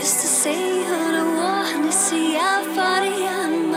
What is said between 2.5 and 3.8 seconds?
funny I'm.